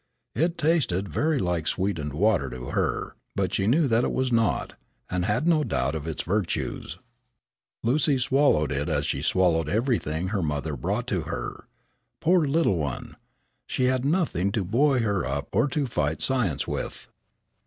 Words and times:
It 0.33 0.57
tasted 0.57 1.07
very 1.09 1.37
like 1.37 1.67
sweetened 1.67 2.13
water 2.13 2.49
to 2.49 2.69
her, 2.71 3.15
but 3.35 3.53
she 3.53 3.67
knew 3.67 3.87
that 3.87 4.03
it 4.03 4.11
was 4.11 4.31
not, 4.31 4.73
and 5.11 5.25
had 5.25 5.45
no 5.47 5.63
doubt 5.63 5.93
of 5.93 6.07
its 6.07 6.23
virtues. 6.23 6.97
Lucy 7.83 8.17
swallowed 8.17 8.71
it 8.71 8.89
as 8.89 9.05
she 9.05 9.21
swallowed 9.21 9.69
everything 9.69 10.29
her 10.29 10.41
mother 10.41 10.75
brought 10.75 11.05
to 11.09 11.21
her. 11.29 11.67
Poor 12.19 12.47
little 12.47 12.77
one! 12.77 13.15
She 13.67 13.83
had 13.83 14.03
nothing 14.03 14.51
to 14.53 14.65
buoy 14.65 15.01
her 15.01 15.23
up 15.23 15.49
or 15.51 15.67
to 15.67 15.85
fight 15.85 16.23
science 16.23 16.67
with. 16.67 17.07